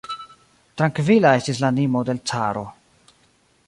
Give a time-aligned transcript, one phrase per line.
[0.81, 2.69] Trankvila estis la animo de l' caro.